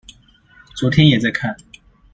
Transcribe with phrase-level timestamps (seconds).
[0.75, 1.55] 昨天也在看